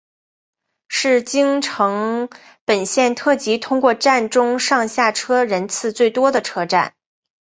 [0.87, 2.27] 是京成
[2.65, 6.95] 本线特急通过站中上下车人次最多的车站。